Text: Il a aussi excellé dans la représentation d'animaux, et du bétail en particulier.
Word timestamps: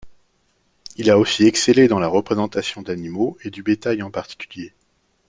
Il 0.95 1.11
a 1.11 1.19
aussi 1.19 1.45
excellé 1.45 1.87
dans 1.87 1.99
la 1.99 2.07
représentation 2.07 2.81
d'animaux, 2.81 3.37
et 3.43 3.51
du 3.51 3.61
bétail 3.61 4.01
en 4.01 4.09
particulier. 4.09 4.73